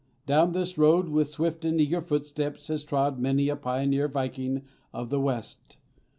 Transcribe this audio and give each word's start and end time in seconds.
Down 0.25 0.51
this 0.53 0.79
road, 0.79 1.09
with 1.09 1.27
swift 1.27 1.63
and 1.63 1.79
eager 1.79 2.01
footsteps, 2.01 2.69
has 2.69 2.83
trod 2.83 3.19
many 3.19 3.49
a 3.49 3.55
pioneer 3.55 4.07
viking 4.07 4.63
of 4.91 5.11
the 5.11 5.19
West. 5.21 5.77